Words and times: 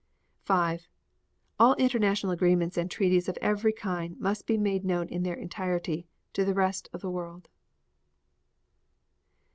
5. 0.45 0.87
All 1.59 1.75
international 1.75 2.31
agreements 2.31 2.75
and 2.75 2.89
treaties 2.89 3.29
of 3.29 3.37
every 3.39 3.71
kind 3.71 4.19
must 4.19 4.47
be 4.47 4.57
made 4.57 4.83
known 4.83 5.07
in 5.07 5.21
their 5.21 5.35
entirety 5.35 6.07
to 6.33 6.43
the 6.43 6.55
rest 6.55 6.89
of 6.91 7.01
the 7.01 7.11
world. 7.11 7.47